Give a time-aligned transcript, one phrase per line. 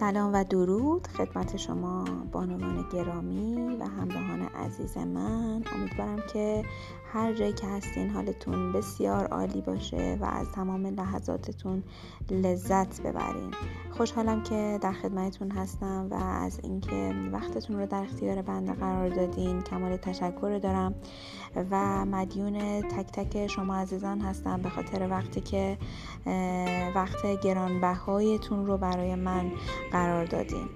[0.00, 5.62] سلام و درود خدمت شما بانوان گرامی و همراهان عزیز من.
[5.74, 6.64] امیدوارم که
[7.12, 11.82] هر جایی که هستین حالتون بسیار عالی باشه و از تمام لحظاتتون
[12.30, 13.50] لذت ببرین.
[13.90, 19.62] خوشحالم که در خدمتتون هستم و از اینکه وقتتون رو در اختیار بنده قرار دادین.
[19.62, 20.94] کمال تشکر دارم.
[21.56, 25.78] و مدیون تک تک شما عزیزان هستم به خاطر وقتی که
[26.94, 29.52] وقت گرانبهایتون رو برای من
[29.92, 30.68] قرار دادین.